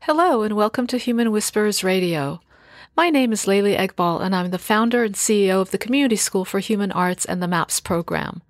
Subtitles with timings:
[0.00, 2.40] Hello, and welcome to Human Whisperers Radio.
[2.96, 6.46] My name is Layli Eghbal, and I'm the founder and CEO of the Community School
[6.46, 8.40] for Human Arts and the MAPS program.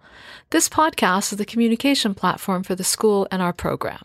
[0.50, 4.04] This podcast is the communication platform for the school and our program.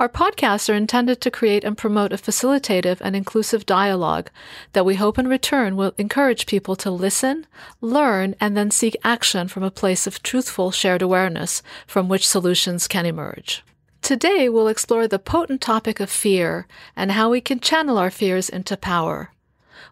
[0.00, 4.30] Our podcasts are intended to create and promote a facilitative and inclusive dialogue
[4.72, 7.48] that we hope in return will encourage people to listen,
[7.80, 12.86] learn, and then seek action from a place of truthful shared awareness from which solutions
[12.86, 13.64] can emerge.
[14.00, 18.48] Today, we'll explore the potent topic of fear and how we can channel our fears
[18.48, 19.32] into power.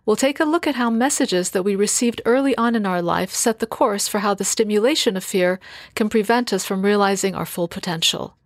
[0.05, 3.33] We'll take a look at how messages that we received early on in our life
[3.33, 5.59] set the course for how the stimulation of fear
[5.97, 8.37] can prevent us from realizing our full potential,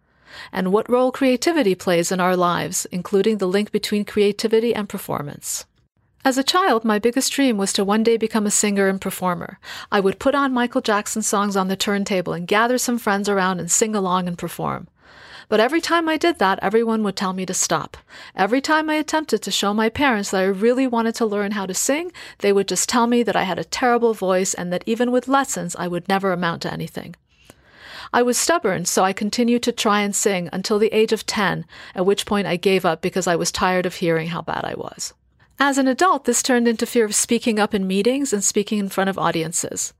[0.52, 5.64] and what role creativity plays in our lives, including the link between creativity and performance.
[6.22, 9.58] As a child, my biggest dream was to one day become a singer and performer.
[9.90, 13.58] I would put on Michael Jackson songs on the turntable and gather some friends around
[13.58, 14.88] and sing along and perform.
[15.48, 17.96] But every time I did that, everyone would tell me to stop.
[18.36, 21.66] Every time I attempted to show my parents that I really wanted to learn how
[21.66, 24.84] to sing, they would just tell me that I had a terrible voice and that
[24.86, 27.16] even with lessons, I would never amount to anything.
[28.12, 31.64] I was stubborn, so I continued to try and sing until the age of 10,
[31.94, 34.74] at which point I gave up because I was tired of hearing how bad I
[34.74, 35.14] was.
[35.60, 38.88] As an adult, this turned into fear of speaking up in meetings and speaking in
[38.88, 39.92] front of audiences.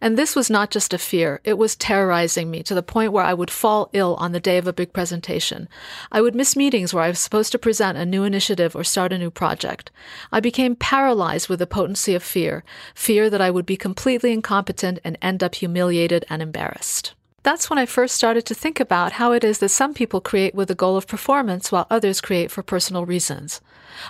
[0.00, 3.24] And this was not just a fear, it was terrorizing me to the point where
[3.24, 5.68] I would fall ill on the day of a big presentation.
[6.10, 9.12] I would miss meetings where I was supposed to present a new initiative or start
[9.12, 9.90] a new project.
[10.32, 14.98] I became paralyzed with the potency of fear, fear that I would be completely incompetent
[15.04, 17.14] and end up humiliated and embarrassed.
[17.44, 20.54] That's when I first started to think about how it is that some people create
[20.54, 23.60] with the goal of performance while others create for personal reasons.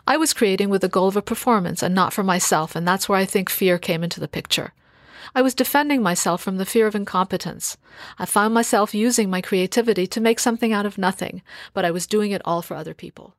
[0.07, 3.09] I was creating with the goal of a performance and not for myself, and that's
[3.09, 4.75] where I think fear came into the picture.
[5.35, 7.79] I was defending myself from the fear of incompetence.
[8.19, 11.41] I found myself using my creativity to make something out of nothing,
[11.73, 13.35] but I was doing it all for other people.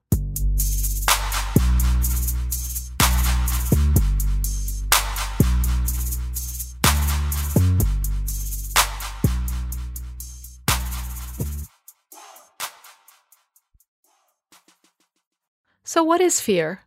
[15.94, 16.80] So, what is fear?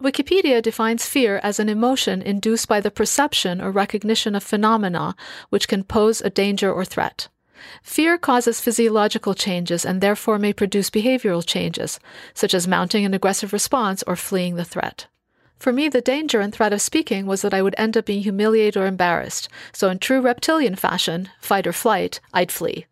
[0.00, 5.16] Wikipedia defines fear as an emotion induced by the perception or recognition of phenomena
[5.48, 7.26] which can pose a danger or threat.
[7.82, 11.98] Fear causes physiological changes and therefore may produce behavioral changes,
[12.32, 15.08] such as mounting an aggressive response or fleeing the threat.
[15.58, 18.22] For me, the danger and threat of speaking was that I would end up being
[18.22, 22.86] humiliated or embarrassed, so in true reptilian fashion, fight or flight, I'd flee.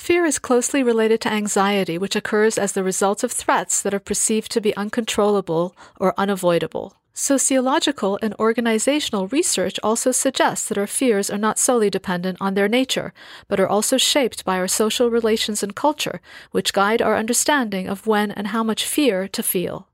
[0.00, 4.00] Fear is closely related to anxiety, which occurs as the result of threats that are
[4.00, 6.96] perceived to be uncontrollable or unavoidable.
[7.12, 12.66] Sociological and organizational research also suggests that our fears are not solely dependent on their
[12.66, 13.12] nature,
[13.46, 18.06] but are also shaped by our social relations and culture, which guide our understanding of
[18.06, 19.86] when and how much fear to feel.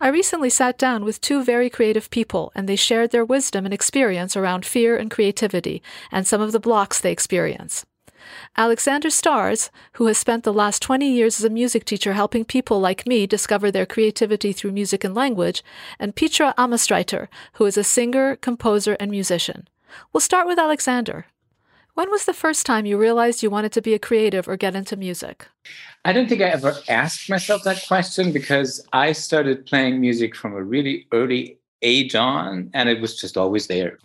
[0.00, 3.74] I recently sat down with two very creative people, and they shared their wisdom and
[3.74, 7.84] experience around fear and creativity and some of the blocks they experience.
[8.56, 12.80] Alexander Stars, who has spent the last 20 years as a music teacher helping people
[12.80, 15.62] like me discover their creativity through music and language,
[15.98, 19.68] and Petra Amestreiter, who is a singer, composer, and musician.
[20.12, 21.26] We'll start with Alexander.
[21.94, 24.74] When was the first time you realized you wanted to be a creative or get
[24.74, 25.46] into music?
[26.04, 30.54] I don't think I ever asked myself that question because I started playing music from
[30.54, 33.98] a really early age on, and it was just always there.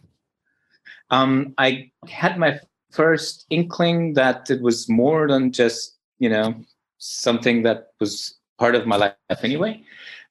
[1.09, 2.59] Um, I had my
[2.97, 6.55] first inkling that it was more than just you know
[6.97, 9.79] something that was part of my life anyway.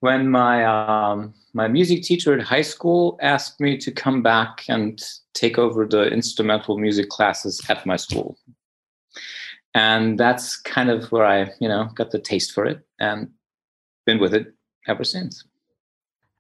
[0.01, 5.03] When my um, my music teacher at high school asked me to come back and
[5.33, 8.37] take over the instrumental music classes at my school.
[9.75, 13.31] And that's kind of where i you know got the taste for it and
[14.07, 14.47] been with it
[14.89, 15.45] ever since.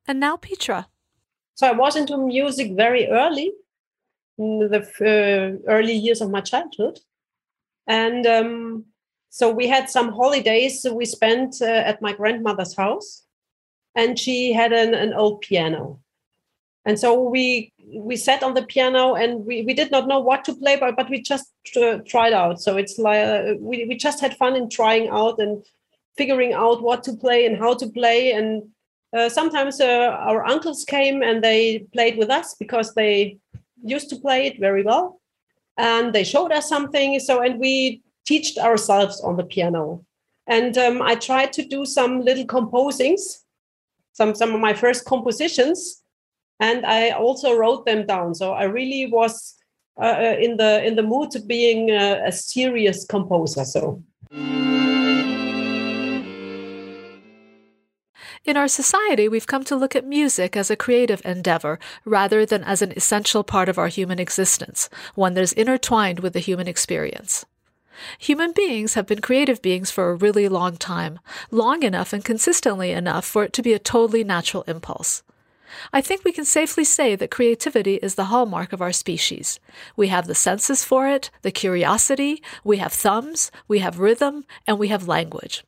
[0.08, 0.88] And now petra?
[1.54, 3.47] So i was into music very early.
[3.47, 3.66] in
[4.39, 7.00] the uh, early years of my childhood.
[7.87, 8.85] And um,
[9.31, 13.23] so we had some holidays we spent uh, at my grandmother's house,
[13.94, 16.00] and she had an, an old piano.
[16.85, 20.44] And so we we sat on the piano and we, we did not know what
[20.44, 22.61] to play, but, but we just uh, tried out.
[22.61, 25.65] So it's like uh, we, we just had fun in trying out and
[26.17, 28.32] figuring out what to play and how to play.
[28.32, 28.69] And
[29.17, 33.39] uh, sometimes our uncles came and they played with us because they
[33.88, 35.21] used to play it very well
[35.77, 40.05] and they showed us something so and we taught ourselves on the piano
[40.47, 43.44] and um, i tried to do some little composings
[44.12, 46.03] some some of my first compositions
[46.61, 49.56] and i also wrote them down so i really was
[50.00, 53.65] uh, in the in the mood to being a, a serious composer.
[53.65, 54.03] So.
[58.46, 62.62] In our society, we've come to look at music as a creative endeavor rather than
[62.62, 66.69] as an essential part of our human existence, one that is intertwined with the human
[66.69, 67.44] experience.
[68.20, 71.19] Human beings have been creative beings for a really long time,
[71.50, 75.25] long enough and consistently enough for it to be a totally natural impulse.
[75.93, 79.58] I think we can safely say that creativity is the hallmark of our species.
[79.96, 84.78] We have the senses for it, the curiosity, we have thumbs, we have rhythm, and
[84.78, 85.64] we have language.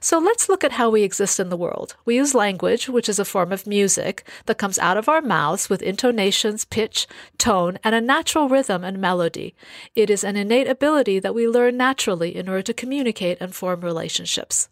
[0.00, 1.96] So let's look at how we exist in the world.
[2.04, 5.68] We use language, which is a form of music that comes out of our mouths
[5.68, 9.54] with intonations, pitch, tone, and a natural rhythm and melody.
[9.94, 13.80] It is an innate ability that we learn naturally in order to communicate and form
[13.80, 14.68] relationships.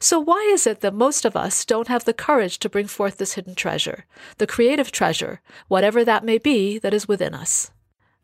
[0.00, 3.18] So, why is it that most of us don't have the courage to bring forth
[3.18, 4.06] this hidden treasure,
[4.38, 7.70] the creative treasure, whatever that may be, that is within us?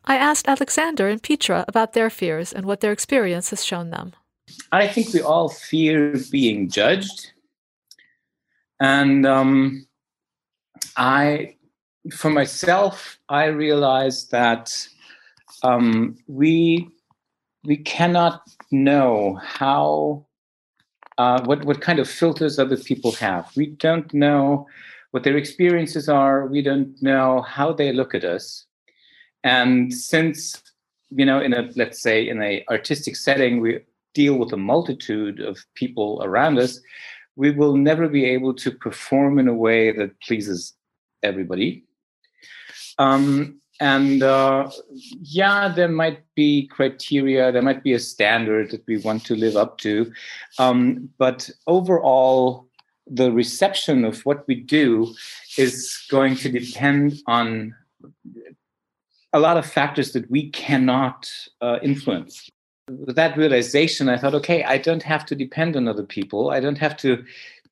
[0.03, 4.13] I asked Alexander and Petra about their fears and what their experience has shown them.
[4.71, 7.31] I think we all fear being judged.
[8.79, 9.87] And um,
[10.97, 11.55] I,
[12.13, 14.71] for myself, I realized that
[15.63, 16.89] um, we
[17.63, 20.25] we cannot know how
[21.17, 23.51] uh, what what kind of filters other people have.
[23.55, 24.67] We don't know
[25.11, 26.45] what their experiences are.
[26.45, 28.65] We don't know how they look at us.
[29.43, 30.61] And since
[31.09, 33.79] you know, in a let's say in a artistic setting, we
[34.15, 36.79] deal with a multitude of people around us,
[37.35, 40.73] we will never be able to perform in a way that pleases
[41.21, 41.83] everybody.
[42.97, 44.71] Um, and uh,
[45.21, 49.57] yeah, there might be criteria, there might be a standard that we want to live
[49.57, 50.11] up to.
[50.57, 52.67] Um, but overall,
[53.05, 55.13] the reception of what we do
[55.57, 57.75] is going to depend on
[59.33, 61.29] a lot of factors that we cannot
[61.61, 62.49] uh, influence
[62.89, 66.51] with that realization, I thought, okay, I don't have to depend on other people.
[66.51, 67.23] I don't have to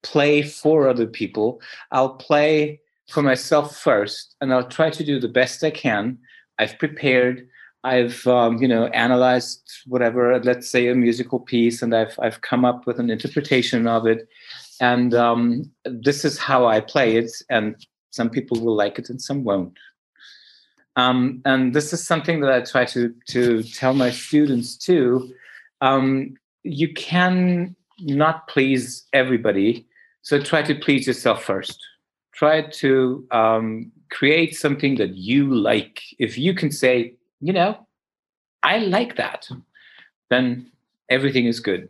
[0.02, 1.62] play for other people.
[1.92, 6.18] I'll play for myself first, and I'll try to do the best I can.
[6.60, 7.48] I've prepared.
[7.84, 12.66] I've um, you know analyzed whatever, let's say a musical piece, and I've I've come
[12.66, 14.28] up with an interpretation of it,
[14.80, 17.32] and um, this is how I play it.
[17.50, 17.76] And
[18.12, 19.78] some people will like it, and some won't.
[20.96, 25.34] Um, and this is something that I try to to tell my students too.
[25.82, 29.88] Um, you can not please everybody,
[30.22, 31.80] so try to please yourself first.
[32.34, 36.02] Try to um, create something that you like.
[36.20, 37.88] If you can say, you know,
[38.64, 39.48] I like that,
[40.30, 40.72] then
[41.10, 41.90] everything is good.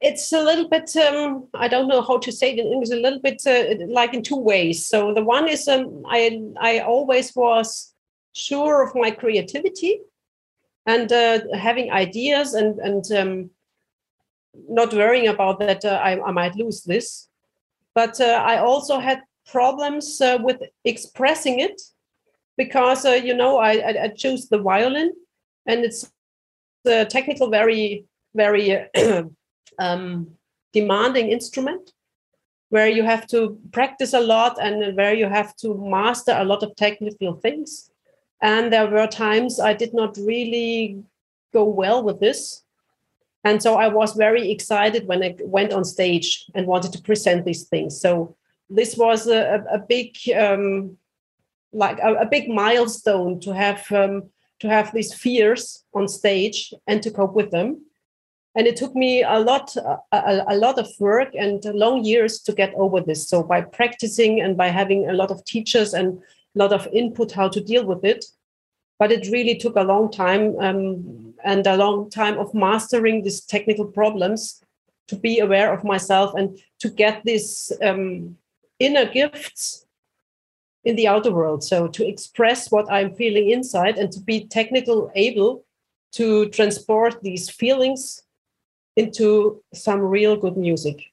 [0.00, 3.00] It's a little bit, um, I don't know how to say it in English, a
[3.00, 4.84] little bit uh, like in two ways.
[4.84, 7.91] So the one is um, I, I always was
[8.32, 10.00] sure of my creativity
[10.86, 13.50] and uh, having ideas and and um,
[14.68, 17.28] not worrying about that uh, I, I, might lose this.
[17.94, 21.80] But uh, i also had problems uh, with expressing it
[22.56, 25.12] because uh, you know I, I, I, choose the violin
[25.66, 26.10] and it's
[26.86, 28.04] a technical very
[28.34, 28.86] very
[29.78, 30.28] um,
[30.72, 31.92] demanding instrument
[32.70, 36.62] where you have to practice a lot and where you have to master a lot
[36.62, 37.91] of technical things
[38.42, 41.02] and there were times I did not really
[41.52, 42.62] go well with this.
[43.44, 47.44] And so I was very excited when I went on stage and wanted to present
[47.44, 48.00] these things.
[48.00, 48.36] So
[48.68, 50.96] this was a, a big, um,
[51.72, 54.30] like a, a, big milestone to have um,
[54.60, 57.84] to have these fears on stage and to cope with them.
[58.54, 59.74] And it took me a lot,
[60.12, 63.28] a, a lot of work and long years to get over this.
[63.28, 66.22] So by practicing and by having a lot of teachers and
[66.54, 68.24] a lot of input how to deal with it.
[68.98, 73.40] But it really took a long time um, and a long time of mastering these
[73.40, 74.62] technical problems
[75.08, 78.36] to be aware of myself and to get these um,
[78.78, 79.86] inner gifts
[80.84, 81.64] in the outer world.
[81.64, 85.64] So to express what I'm feeling inside and to be technical able
[86.12, 88.22] to transport these feelings
[88.96, 91.11] into some real good music.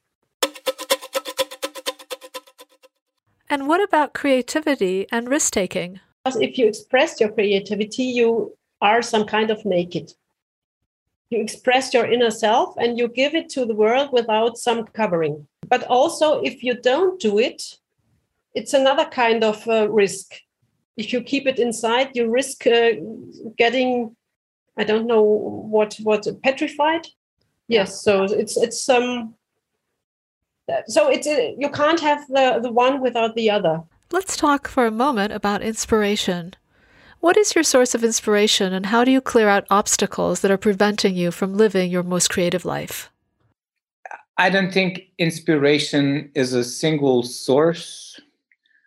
[3.49, 5.99] And what about creativity and risk taking?
[6.25, 10.13] If you express your creativity, you are some kind of naked.
[11.31, 15.47] You express your inner self and you give it to the world without some covering.
[15.67, 17.63] But also, if you don't do it,
[18.53, 20.35] it's another kind of uh, risk.
[20.97, 22.91] If you keep it inside, you risk uh,
[23.57, 24.15] getting,
[24.77, 27.07] I don't know what what petrified.
[27.67, 29.35] Yes, so it's it's um
[30.87, 34.85] so it's uh, you can't have the the one without the other let's talk for
[34.85, 36.55] a moment about inspiration
[37.19, 40.57] What is your source of inspiration, and how do you clear out obstacles that are
[40.57, 43.11] preventing you from living your most creative life?
[44.37, 48.21] I don't think inspiration is a single source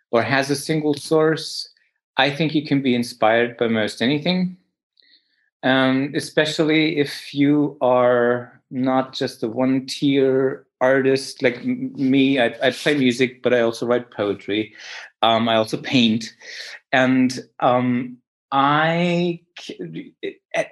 [0.09, 1.69] or has a single source.
[2.17, 4.57] I think you can be inspired by most anything,
[5.61, 12.39] um, especially if you are not just a one tier artist like me.
[12.39, 14.73] I, I, play music, but I also write poetry.
[15.21, 16.35] Um, I also paint.
[16.91, 18.17] And um,
[18.51, 19.41] I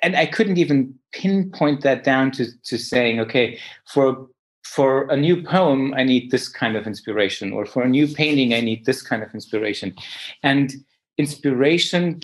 [0.04, 3.58] and I couldn't even pinpoint that down to to saying, okay,
[3.94, 4.28] for
[4.64, 8.54] for a new poem, I need this kind of inspiration, or for a new painting,
[8.54, 9.96] I need this kind of inspiration.
[10.44, 10.74] And
[11.18, 12.22] inspiration,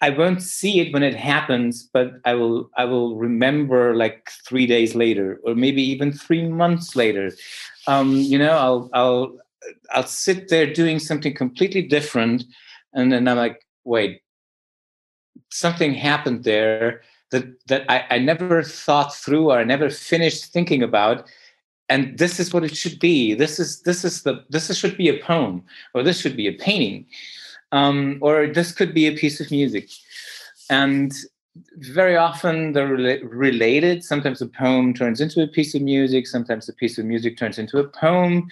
[0.00, 4.66] I, won't see it when it happens, but I will I will remember like three
[4.66, 7.32] days later, or maybe even three months later.
[7.86, 9.38] Um, you know, I'll I'll
[9.90, 12.44] I'll sit there doing something completely different,
[12.92, 14.22] and then I'm like, wait,
[15.50, 20.82] something happened there that that I, I never thought through or I never finished thinking
[20.82, 21.28] about
[21.88, 24.96] and this is what it should be this is this is the this is, should
[24.96, 27.06] be a poem or this should be a painting
[27.72, 29.90] um, or this could be a piece of music.
[30.70, 31.12] And
[31.78, 34.04] very often they're related.
[34.04, 36.26] Sometimes a poem turns into a piece of music.
[36.26, 38.48] Sometimes a piece of music turns into a poem.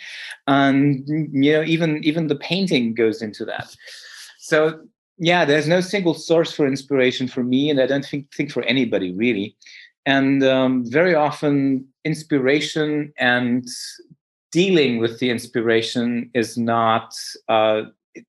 [0.46, 3.74] And you know even even the painting goes into that.
[4.38, 4.80] So
[5.18, 8.62] yeah there's no single source for inspiration for me and i don't think think for
[8.64, 9.56] anybody really.
[10.06, 13.68] And um, very often inspiration and
[14.50, 17.14] dealing with the inspiration is not
[17.48, 17.82] uh,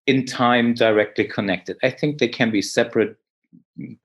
[0.06, 1.78] in time directly connected.
[1.84, 3.18] I think they can be separate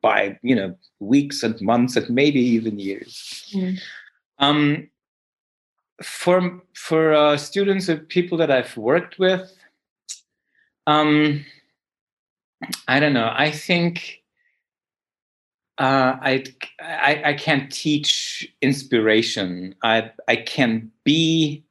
[0.01, 3.45] by you know weeks and months and maybe even years.
[3.55, 3.81] Mm.
[4.39, 4.89] Um,
[6.03, 9.53] for for uh, students and people that I've worked with,
[10.87, 11.45] um,
[12.89, 13.33] I don't know.
[13.35, 14.23] I think
[15.79, 16.45] uh, I,
[16.81, 19.75] I, I can't teach inspiration.
[19.83, 21.65] I I can be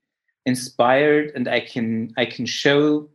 [0.45, 3.09] inspired, and I can I can show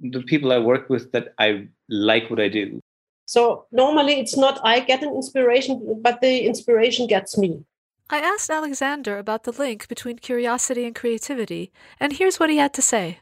[0.00, 2.80] the people I work with that I like what I do.
[3.26, 7.64] So normally it's not I get an inspiration, but the inspiration gets me.
[8.08, 12.72] I asked Alexander about the link between curiosity and creativity, and here's what he had
[12.74, 13.18] to say.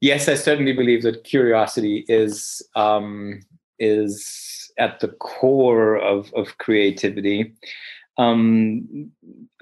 [0.00, 3.40] Yes, I certainly believe that curiosity is um,
[3.78, 7.54] is at the core of, of creativity
[8.18, 9.10] um,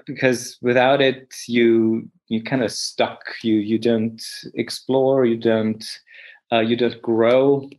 [0.05, 3.21] because without it you you kind of stuck.
[3.43, 4.21] You you don't
[4.55, 5.83] explore you don't
[6.51, 7.69] uh, you don't grow.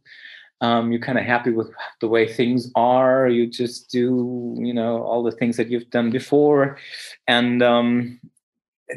[0.61, 3.28] Um, you're kind of happy with the way things are.
[3.28, 6.78] You just do you know all the things that you've done before.
[7.26, 8.21] And um,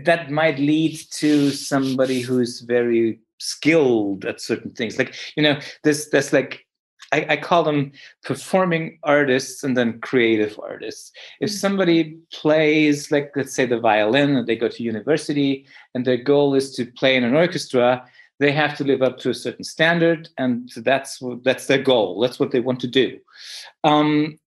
[0.04, 4.98] that might lead to somebody who's very skilled at certain things.
[4.98, 6.67] Like you know this that's like
[7.14, 7.92] I, I, call them
[8.24, 11.12] performing artists and then creative artists.
[11.40, 11.54] If mm.
[11.54, 16.54] somebody plays, like let's say the violin, and they go to university, and their goal
[16.54, 18.06] is to play in an orchestra,
[18.40, 22.20] they have to live up to a certain standard, and that's that's their goal.
[22.20, 23.20] That's what they want to do.
[23.84, 24.40] Um,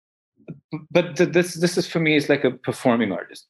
[0.91, 3.47] but this this is for me is like a performing artist.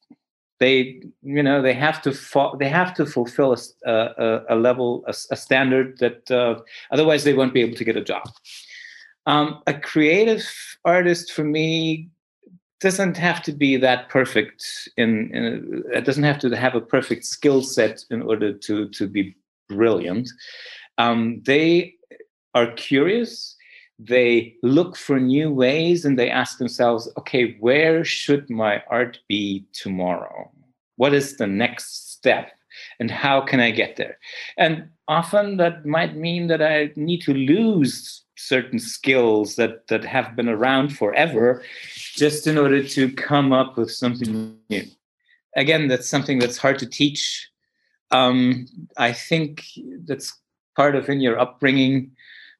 [0.59, 5.03] They you know they have to fo- they have to fulfill a, a, a level
[5.07, 6.59] a, a standard that uh,
[6.91, 8.23] otherwise they won't be able to get a job.
[9.25, 10.47] Um, a creative
[10.83, 12.09] artist for me
[12.79, 14.63] doesn't have to be that perfect.
[14.97, 19.07] In, in it doesn't have to have a perfect skill set in order to to
[19.07, 19.35] be
[19.69, 20.29] brilliant.
[20.97, 21.93] Um, they
[22.55, 23.55] are curious.
[23.99, 29.65] They look for new ways, and they ask themselves, "Okay, where should my art be
[29.73, 30.51] tomorrow?
[30.95, 32.51] What is the next step?"
[32.99, 34.17] and how can I get there?
[34.57, 40.35] And often that might mean that I need to lose certain skills that that have
[40.35, 44.83] been around forever just in order to come up with something new.
[45.55, 47.49] Again that's something that's hard to teach.
[48.11, 48.65] Um,
[48.97, 49.63] i think
[50.05, 50.33] that's
[50.75, 52.11] part of in your upbringing.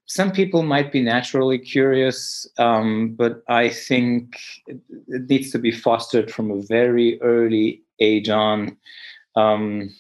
[0.05, 5.71] Some people might be naturally curious um, but i think it, it, needs to be
[5.71, 8.77] fostered from a very early age on.
[9.35, 9.93] Um,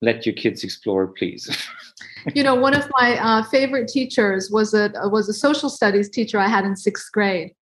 [0.00, 1.48] let your kids explore please
[2.34, 6.38] you know, one of my uh, favorite teachers was a was a social studies teacher
[6.38, 7.54] I had in sixth grade,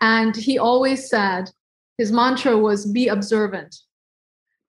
[0.00, 1.50] and he always said
[1.98, 3.76] his mantra was "Be observant."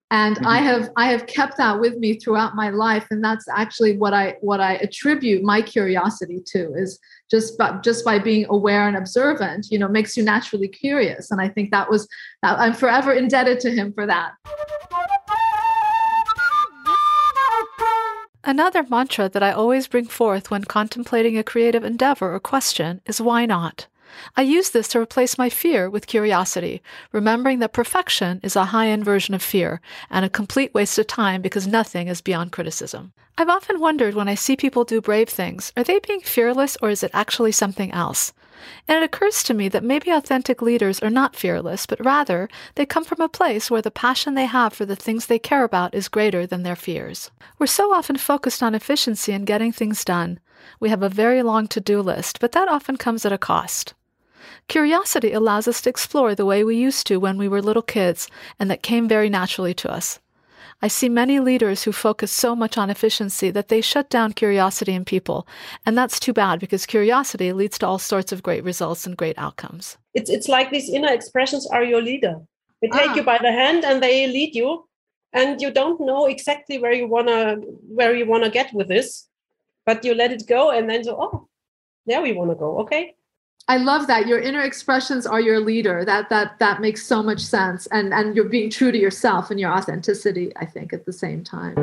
[0.09, 0.47] And mm-hmm.
[0.47, 4.13] I have I have kept that with me throughout my life, and that's actually what
[4.13, 8.95] I what I attribute my curiosity to is just by, just by being aware and
[8.95, 11.31] observant, you know, makes you naturally curious.
[11.31, 12.07] And I think that was
[12.43, 14.31] I'm forever indebted to him for that.
[18.47, 23.19] Another mantra that I always bring forth when contemplating a creative endeavor or question is
[23.19, 23.87] why not?
[24.37, 28.87] I use this to replace my fear with curiosity, remembering that perfection is a high
[28.87, 33.11] end version of fear and a complete waste of time because nothing is beyond criticism.
[33.37, 36.89] I've often wondered when I see people do brave things, are they being fearless or
[36.89, 38.31] is it actually something else?
[38.87, 42.85] And it occurs to me that maybe authentic leaders are not fearless, but rather they
[42.85, 45.93] come from a place where the passion they have for the things they care about
[45.93, 47.31] is greater than their fears.
[47.59, 50.39] We're so often focused on efficiency and getting things done.
[50.79, 53.93] We have a very long to do list, but that often comes at a cost.
[54.67, 58.27] Curiosity allows us to explore the way we used to when we were little kids,
[58.59, 60.19] and that came very naturally to us.
[60.81, 64.93] I see many leaders who focus so much on efficiency that they shut down curiosity
[64.93, 65.47] in people.
[65.85, 69.37] And that's too bad because curiosity leads to all sorts of great results and great
[69.39, 69.97] outcomes.
[70.13, 72.35] It's, it's like these inner expressions are your leader.
[72.81, 73.15] They take ah.
[73.15, 74.87] you by the hand and they lead you.
[75.33, 77.55] And you don't know exactly where you wanna
[77.87, 79.27] where you wanna get with this,
[79.85, 81.47] but you let it go and then so oh,
[82.05, 82.79] there we wanna go.
[82.79, 83.13] Okay,
[83.69, 86.05] I love that your inner expressions are your leader.
[86.05, 89.59] That that that makes so much sense, and and you're being true to yourself and
[89.59, 90.53] your authenticity.
[90.55, 91.75] I think at the same time.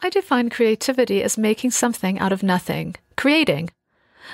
[0.00, 3.70] I define creativity as making something out of nothing, creating.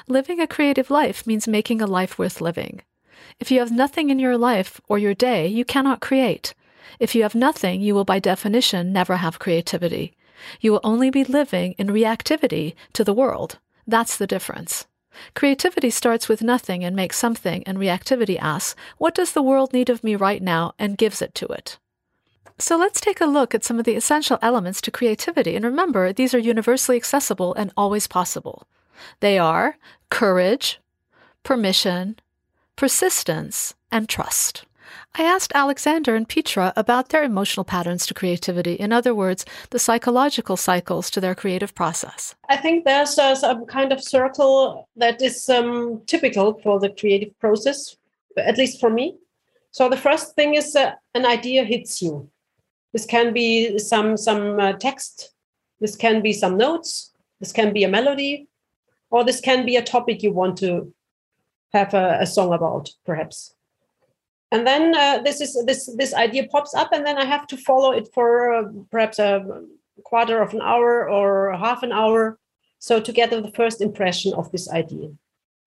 [0.06, 2.82] Living a creative life means making a life worth living.
[3.40, 6.52] If you have nothing in your life or your day, you cannot create.
[6.98, 10.16] If you have nothing, you will by definition never have creativity.
[10.60, 13.58] You will only be living in reactivity to the world.
[13.86, 14.86] That's the difference.
[15.34, 19.90] Creativity starts with nothing and makes something, and reactivity asks, What does the world need
[19.90, 20.74] of me right now?
[20.78, 21.78] and gives it to it.
[22.58, 26.12] So let's take a look at some of the essential elements to creativity, and remember,
[26.12, 28.66] these are universally accessible and always possible.
[29.20, 29.76] They are
[30.10, 30.80] courage,
[31.42, 32.16] permission,
[32.76, 34.64] persistence, and trust.
[35.14, 38.74] I asked Alexander and Petra about their emotional patterns to creativity.
[38.74, 42.34] In other words, the psychological cycles to their creative process.
[42.48, 47.38] I think there's a, a kind of circle that is um, typical for the creative
[47.38, 47.96] process,
[48.36, 49.16] at least for me.
[49.70, 52.30] So the first thing is uh, an idea hits you.
[52.92, 55.32] This can be some some uh, text.
[55.80, 57.12] This can be some notes.
[57.40, 58.48] This can be a melody,
[59.10, 60.92] or this can be a topic you want to
[61.72, 63.54] have a, a song about, perhaps
[64.52, 67.56] and then uh, this is this this idea pops up and then i have to
[67.56, 69.62] follow it for uh, perhaps a
[70.02, 72.38] quarter of an hour or half an hour.
[72.78, 75.10] So to get the first impression of this idea.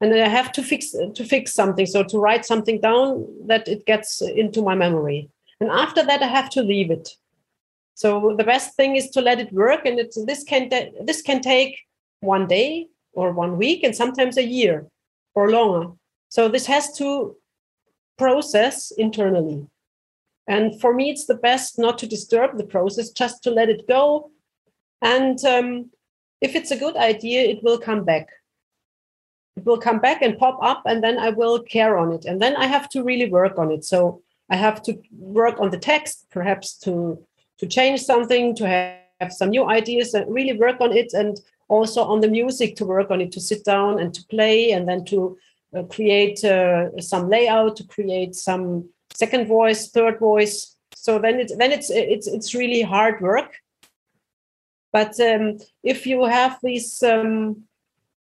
[0.02, 1.86] And then i have to fix to fix something.
[1.86, 5.30] So to write something down that it gets into my memory.
[5.60, 7.10] And after that i have to leave it.
[7.94, 10.70] So the best thing is to let it work and it's this can
[11.10, 11.74] this can take
[12.20, 14.86] one day or one week and sometimes a year
[15.34, 15.94] or longer.
[16.28, 17.38] So this has to
[18.18, 19.68] process internally.
[20.48, 23.88] And for me, it's the best not to disturb the process, just to let it
[23.88, 24.32] go.
[25.02, 25.90] And um,
[26.42, 28.30] if it's a good idea, it will come back.
[29.58, 32.26] It will come back and pop up, and then I will care on it.
[32.26, 33.86] And then I have to really work on it.
[33.86, 37.26] So I have to work on the text, perhaps to
[37.58, 41.40] to change something, to have, have some new ideas, and really work on it, and
[41.70, 44.88] also on the music to work on it, to sit down and to play, and
[44.90, 45.38] then to
[45.84, 50.76] create uh, some layout, to create some second voice, third voice.
[50.96, 53.56] So then it's then it's it's it's really hard work.
[54.92, 57.64] But um, if you have this, um,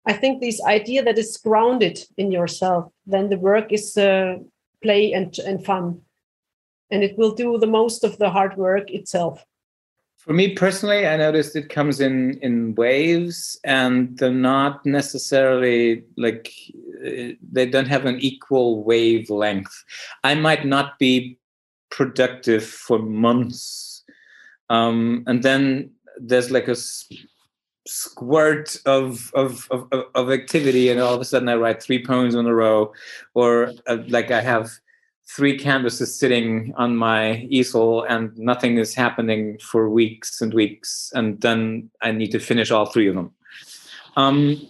[0.05, 4.37] I think this idea that is grounded in yourself, then the work is uh,
[4.81, 6.01] play and and fun,
[6.89, 9.45] and it will do the most of the hard work itself.
[10.17, 16.51] For me personally, I noticed it comes in in waves, and they're not necessarily like
[17.05, 19.83] uh, they don't have an equal wavelength.
[20.23, 21.37] I might not be
[21.89, 24.03] productive for months,
[24.69, 26.75] um, and then there's like a
[27.87, 32.35] squirt of, of of of activity, and all of a sudden I write three poems
[32.35, 32.91] in a row,
[33.33, 34.71] or uh, like I have
[35.29, 41.41] three canvases sitting on my easel and nothing is happening for weeks and weeks and
[41.41, 43.31] then i need to finish all three of them.
[44.15, 44.67] Um,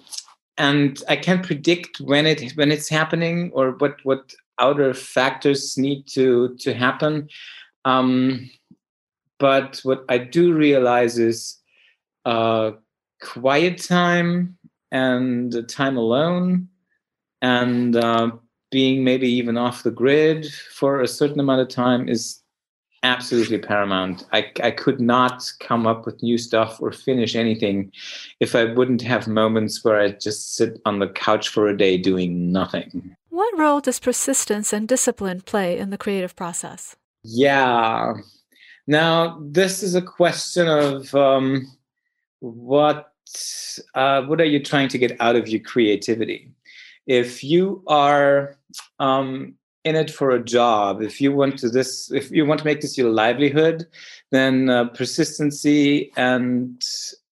[0.58, 6.08] and i can't predict when it when it's happening or what what outer factors need
[6.08, 7.30] to to happen.
[7.86, 8.50] Um,
[9.40, 11.58] but what i do realize is
[12.26, 12.72] uh,
[13.22, 14.58] quiet time
[14.92, 16.68] and time alone
[17.42, 18.32] and uh,
[18.72, 22.42] being maybe even off the grid for a certain amount of time is
[23.04, 24.26] absolutely paramount.
[24.34, 27.92] I, I could not come up with new stuff or finish anything
[28.40, 31.98] if I wouldn't have moments where I just sit on the couch for a day
[31.98, 33.16] doing nothing.
[33.30, 36.96] What role does persistence and discipline play in the creative process?
[37.24, 38.14] Yeah.
[38.88, 41.68] Now, this is a question of um,
[42.40, 43.12] what
[43.94, 46.50] uh, what are you trying to get out of your creativity?
[47.08, 48.58] If you are
[49.00, 52.66] um, in it for a job, if you want to this, if you want to
[52.66, 53.88] make this your livelihood,
[54.32, 56.82] then uh, persistency and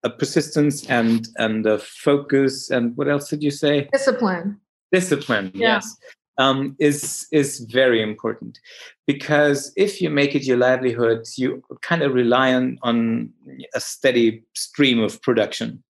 [0.04, 3.88] uh, persistence and and uh, focus and what else did you say?
[3.92, 4.61] Discipline.
[4.92, 5.52] Discipline.
[5.54, 5.74] Yeah.
[5.74, 5.96] Yes
[6.40, 8.59] um, is is very important
[9.06, 13.30] because if you make it your livelihood, you kind of rely on on
[13.74, 15.85] a steady stream of production,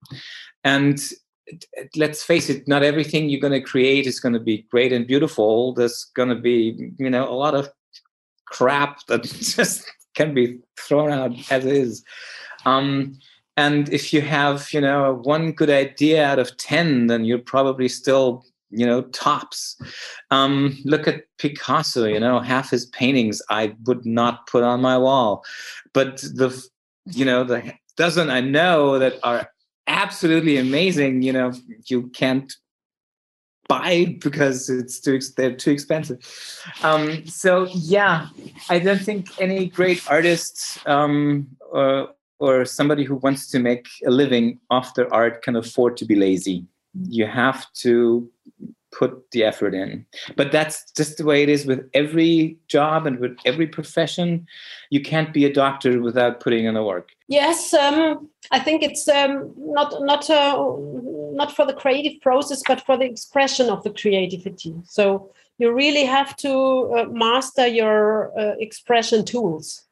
[0.63, 0.99] and
[1.95, 5.07] let's face it, not everything you're going to create is going to be great and
[5.07, 5.73] beautiful.
[5.73, 7.69] There's going to be you know a lot of
[8.45, 12.03] crap that just can be thrown out as is.
[12.65, 13.17] Um,
[13.57, 17.89] and if you have you know one good idea out of 10 then you're probably
[17.89, 19.79] still you know tops
[20.31, 24.97] um, look at picasso you know half his paintings i would not put on my
[24.97, 25.43] wall
[25.93, 26.63] but the
[27.05, 29.49] you know the dozen i know that are
[29.87, 31.51] absolutely amazing you know
[31.85, 32.53] you can't
[33.67, 36.19] buy because it's too they're too expensive.
[36.83, 38.29] Um, so yeah
[38.69, 44.11] i don't think any great artist um, or, or somebody who wants to make a
[44.11, 46.65] living off their art can afford to be lazy.
[47.07, 48.29] You have to
[48.91, 50.05] put the effort in.
[50.35, 54.47] But that's just the way it is with every job and with every profession.
[54.89, 59.07] You can't be a doctor without putting in the work yes um, i think it's
[59.07, 60.57] um, not not uh,
[61.33, 64.73] not for the creative process but for the expression of the creativity.
[64.85, 66.53] So you really have to
[66.95, 69.83] uh, master your uh, expression tools.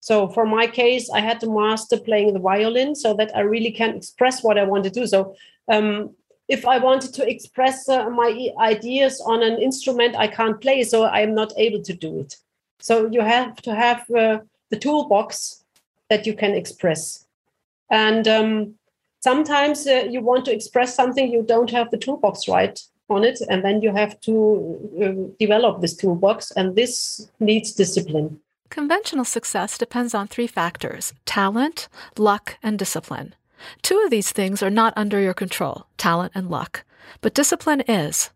[0.00, 3.72] So for my case i had to master playing the violin so that i really
[3.72, 5.06] can express what i want to do.
[5.06, 5.34] So
[5.68, 6.14] um,
[6.48, 11.04] if I wanted to express uh, my ideas on an instrument I can't play, so
[11.04, 12.36] I'm not able to do it.
[12.78, 14.38] So you have to have uh,
[14.70, 15.64] the toolbox
[16.10, 17.26] that you can express.
[17.90, 18.74] And um,
[19.20, 23.40] sometimes uh, you want to express something, you don't have the toolbox right on it,
[23.48, 24.34] and then you have to
[25.02, 28.40] uh, develop this toolbox, and this needs discipline.
[28.68, 31.88] Conventional success depends on three factors talent,
[32.18, 33.34] luck, and discipline.
[33.82, 36.84] Two of these things are not under your control talent and luck,
[37.20, 38.30] but discipline is.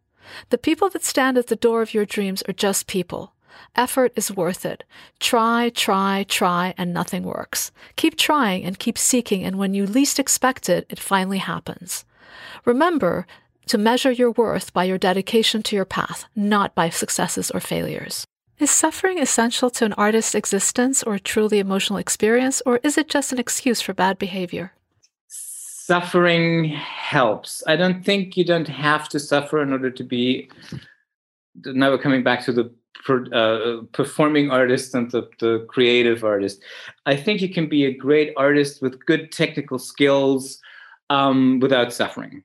[0.51, 3.33] The people that stand at the door of your dreams are just people.
[3.77, 4.85] Effort is worth it.
[5.19, 7.73] Try, try, try, and nothing works.
[7.97, 12.05] Keep trying and keep seeking, and when you least expect it, it finally happens.
[12.65, 13.27] Remember
[13.67, 18.25] to measure your worth by your dedication to your path, not by successes or failures.
[18.59, 23.09] Is suffering essential to an artist's existence or a truly emotional experience, or is it
[23.09, 24.73] just an excuse for bad behavior?
[25.91, 27.65] suffering helps.
[27.67, 30.49] I don't think you don't have to suffer in order to be.
[31.65, 32.73] Now we're coming back to the
[33.09, 36.63] uh, performing artist and the, the creative artist.
[37.07, 40.61] I think you can be a great artist with good technical skills
[41.09, 42.45] um, without suffering.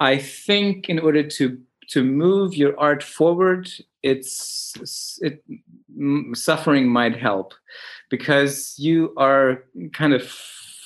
[0.00, 1.58] I think in order to
[1.90, 3.68] to move your art forward,
[4.02, 5.42] it's it
[6.34, 7.52] suffering might help
[8.10, 10.22] because you are kind of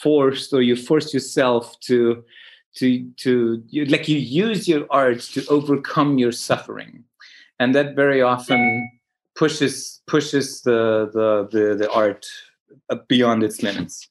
[0.02, 2.24] forced or you force yourself to
[2.76, 7.04] to to you, like you use your art to overcome your suffering
[7.64, 8.60] and that very often
[9.34, 12.26] pushes pushes the the the, the art
[13.08, 14.06] beyond its limits.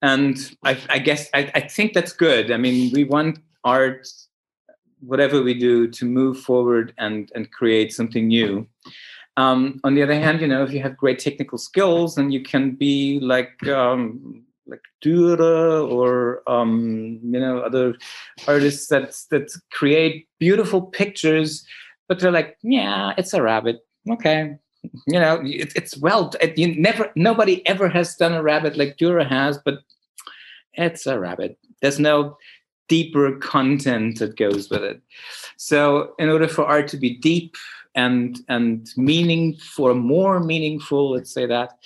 [0.00, 2.52] And i, I guess I, I think that's good.
[2.52, 4.06] I mean we want art
[5.00, 8.66] whatever we do to move forward and and create something new.
[9.36, 12.42] Um, on the other hand you know if you have great technical skills then you
[12.42, 17.96] can be like um, like Dürer or um, you know other
[18.46, 21.64] artists that that create beautiful pictures,
[22.12, 23.86] but they're like, yeah, it's a rabbit.
[24.10, 24.54] Okay,
[25.06, 28.98] you know, it, it's well, it, you never, nobody ever has done a rabbit like
[28.98, 29.78] Dürer has, but
[30.74, 31.56] it's a rabbit.
[31.80, 32.36] There's no
[32.86, 35.00] deeper content that goes with it.
[35.56, 37.56] So, in order for art to be deep
[37.94, 41.78] and and meaning for more meaningful, let's say that,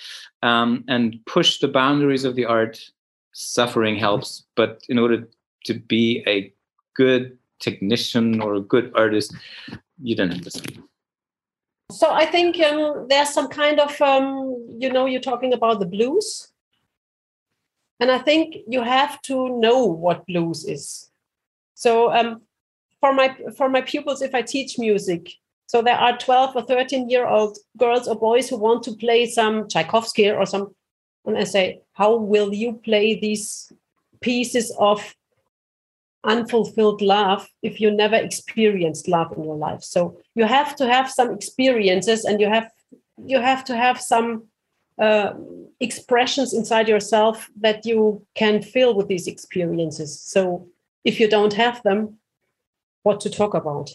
[0.43, 2.81] um, and push the boundaries of the art,
[3.33, 4.43] suffering helps.
[4.57, 5.29] But in order
[5.67, 6.53] to be a
[6.97, 9.33] good technician or a good artist,
[10.03, 10.83] you don't suffer.
[11.91, 15.87] So I think um, there's some kind of, um, you know, you're talking about the
[15.87, 16.53] blues.
[18.01, 21.11] And I think you have to know what blues is.
[21.75, 22.43] So um,
[23.01, 25.31] for my for my pupils, if I teach music,
[25.67, 29.27] so there are 12 or 13 year old girls or boys who want to play
[29.27, 30.75] some Tchaikovsky or some,
[31.25, 33.73] and I say, how will you play these
[34.21, 35.15] pieces of
[36.27, 39.83] unfulfilled love if you never experienced love in your life.
[39.83, 42.71] So you have to have some experiences and you have
[43.25, 44.45] you have to have some
[44.99, 45.33] uh,
[45.81, 50.21] expressions inside yourself that you can fill with these experiences.
[50.21, 50.69] So
[51.05, 52.19] if you don't have them
[53.07, 53.91] what to talk about?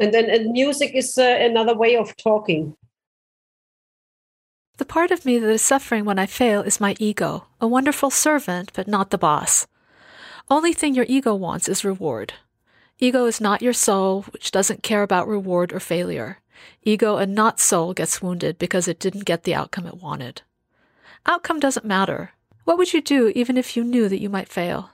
[0.00, 2.76] And then and music is uh, another way of talking.
[4.78, 8.10] The part of me that is suffering when I fail is my ego, a wonderful
[8.10, 9.66] servant, but not the boss.
[10.50, 12.34] Only thing your ego wants is reward.
[12.98, 16.38] Ego is not your soul, which doesn't care about reward or failure.
[16.82, 20.42] Ego and not soul gets wounded because it didn't get the outcome it wanted.
[21.26, 22.32] Outcome doesn't matter.
[22.64, 24.90] What would you do even if you knew that you might fail?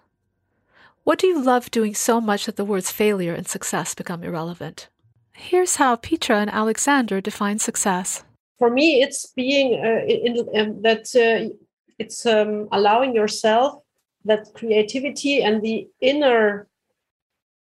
[1.05, 4.89] What do you love doing so much that the words failure and success become irrelevant?
[5.33, 8.25] Here's how Petra and Alexander define success
[8.59, 11.53] for me it's being uh, in, um, that uh,
[11.99, 13.83] it's um, allowing yourself
[14.25, 16.69] that creativity and the inner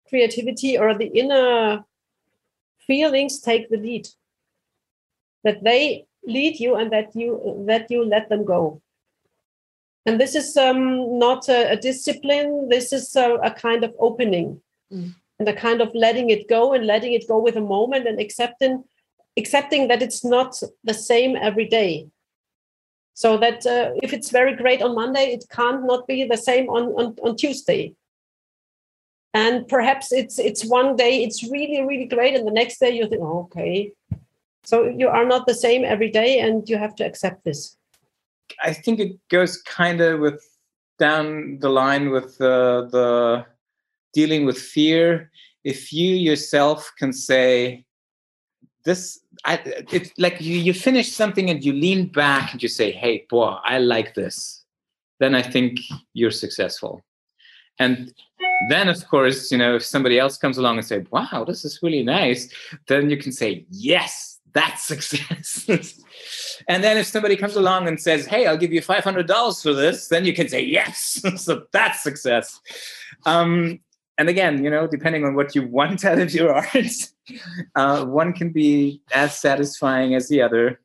[0.09, 1.85] creativity or the inner
[2.87, 4.07] feelings take the lead.
[5.45, 8.81] That they lead you and that you that you let them go.
[10.07, 12.69] And this is um, not a, a, discipline.
[12.69, 14.61] This is a, a kind of opening
[14.93, 15.15] mm.
[15.39, 18.21] and a kind of letting it go and letting it go with a moment and
[18.21, 18.85] accepting
[19.37, 22.07] accepting that it's not the same every day
[23.15, 26.69] so that uh, if it's very great on monday it can't not be the same
[26.69, 27.95] on, on, on tuesday.
[29.35, 33.09] And perhaps it's it's one day it's really really great and the next day you
[33.09, 33.93] think oh, okay.
[34.65, 37.77] So you are not the same every day and you have to accept this.
[38.63, 40.41] I think it goes kind of with
[40.99, 43.47] down the line with uh, the
[44.13, 45.31] dealing with fear.
[45.65, 47.87] If you yourself can say
[48.85, 49.61] this I,
[49.93, 53.57] it's like you, you finish something and you lean back and you say hey boy
[53.65, 54.65] i like this.
[55.21, 55.79] Then i think
[56.15, 57.03] you're successful.
[57.79, 58.13] And
[58.69, 61.81] then of course you know if somebody else comes along and say wow this is
[61.83, 62.49] really nice
[62.87, 65.67] then you can say yes that's success.
[66.69, 70.09] And then if somebody comes along and says hey i'll give you $500 for this
[70.09, 72.61] then you can say yes so that's success.
[73.25, 73.81] Um,
[74.19, 77.11] and again, you know, depending on what you want out of your art,
[77.75, 80.81] uh, one can be as satisfying as the other.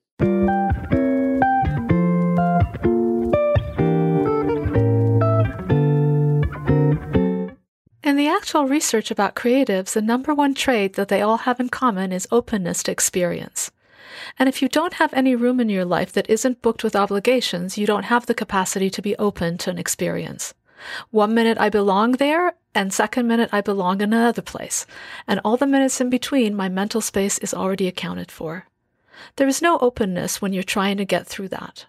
[8.03, 11.67] In the actual research about creatives, the number one trait that they all have in
[11.67, 13.69] common is openness to experience.
[14.39, 17.77] And if you don't have any room in your life that isn't booked with obligations,
[17.77, 20.53] you don't have the capacity to be open to an experience.
[21.11, 24.85] One minute I belong there, and second minute I belong in another place,
[25.27, 28.67] and all the minutes in between my mental space is already accounted for.
[29.37, 31.85] There is no openness when you're trying to get through that.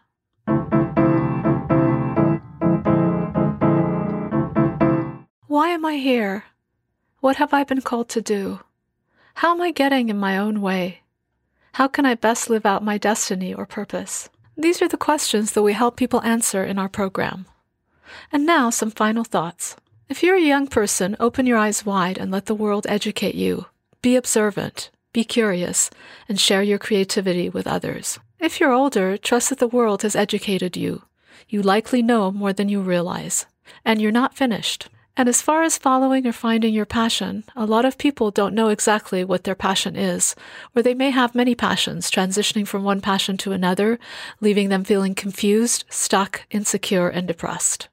[5.47, 6.45] Why am I here?
[7.21, 8.61] What have I been called to do?
[9.35, 11.03] How am I getting in my own way?
[11.73, 14.31] How can I best live out my destiny or purpose?
[14.57, 17.47] These are the questions that we help people answer in our program.
[18.33, 19.77] And now, some final thoughts.
[20.09, 23.67] If you're a young person, open your eyes wide and let the world educate you.
[24.01, 25.91] Be observant, be curious,
[26.29, 28.19] and share your creativity with others.
[28.39, 31.03] If you're older, trust that the world has educated you.
[31.49, 33.47] You likely know more than you realize,
[33.85, 34.89] and you're not finished.
[35.17, 38.69] And as far as following or finding your passion, a lot of people don't know
[38.69, 40.37] exactly what their passion is,
[40.77, 43.99] or they may have many passions, transitioning from one passion to another,
[44.41, 47.89] leaving them feeling confused, stuck, insecure, and depressed.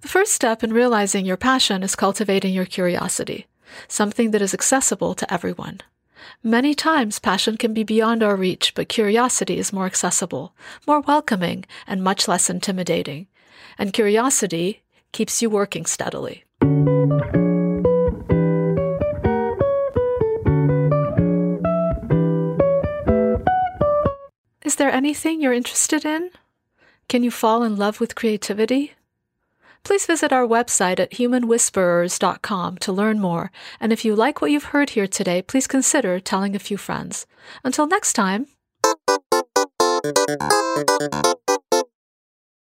[0.00, 3.46] The first step in realizing your passion is cultivating your curiosity,
[3.86, 5.80] something that is accessible to everyone.
[6.42, 10.54] Many times, passion can be beyond our reach, but curiosity is more accessible,
[10.86, 13.26] more welcoming, and much less intimidating.
[13.78, 14.82] And curiosity
[15.12, 16.44] keeps you working steadily.
[24.64, 26.30] Is there anything you're interested in?
[27.08, 28.94] Can you fall in love with creativity?
[29.82, 33.50] Please visit our website at humanwhisperers.com to learn more.
[33.80, 37.26] And if you like what you've heard here today, please consider telling a few friends.
[37.64, 38.46] Until next time.